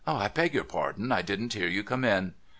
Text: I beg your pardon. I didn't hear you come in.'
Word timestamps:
I 0.07 0.29
beg 0.29 0.55
your 0.55 0.63
pardon. 0.63 1.11
I 1.11 1.21
didn't 1.21 1.53
hear 1.53 1.67
you 1.67 1.83
come 1.83 2.03
in.' 2.03 2.33